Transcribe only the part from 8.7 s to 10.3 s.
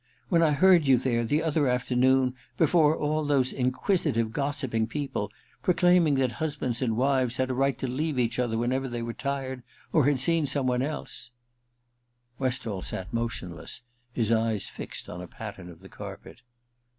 they were tired— or had